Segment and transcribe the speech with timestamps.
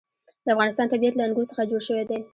[0.45, 2.19] د افغانستان طبیعت له انګور څخه جوړ شوی دی.